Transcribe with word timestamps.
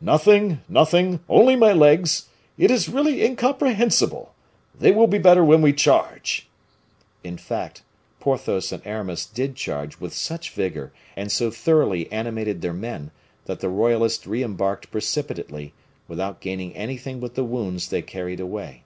"Nothing! 0.00 0.62
nothing! 0.68 1.20
only 1.28 1.54
my 1.54 1.72
legs; 1.72 2.24
it 2.58 2.72
is 2.72 2.88
really 2.88 3.24
incomprehensible! 3.24 4.34
they 4.76 4.90
will 4.90 5.06
be 5.06 5.16
better 5.16 5.44
when 5.44 5.62
we 5.62 5.72
charge." 5.72 6.48
In 7.22 7.38
fact, 7.38 7.82
Porthos 8.18 8.72
and 8.72 8.84
Aramis 8.84 9.26
did 9.26 9.54
charge 9.54 10.00
with 10.00 10.12
such 10.12 10.50
vigor, 10.50 10.92
and 11.14 11.30
so 11.30 11.52
thoroughly 11.52 12.10
animated 12.10 12.62
their 12.62 12.72
men, 12.74 13.12
that 13.44 13.60
the 13.60 13.68
royalists 13.68 14.26
re 14.26 14.42
embarked 14.42 14.90
precipitately, 14.90 15.72
without 16.08 16.40
gaining 16.40 16.74
anything 16.74 17.20
but 17.20 17.36
the 17.36 17.44
wounds 17.44 17.88
they 17.88 18.02
carried 18.02 18.40
away. 18.40 18.82